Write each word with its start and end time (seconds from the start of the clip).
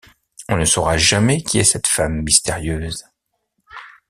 On 0.49 0.57
ne 0.57 0.65
saura 0.65 0.97
jamais 0.97 1.43
qui 1.43 1.59
est 1.59 1.63
cette 1.63 1.85
femme 1.85 2.23
mystérieuse. 2.23 3.05